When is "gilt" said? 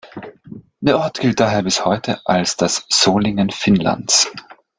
1.19-1.39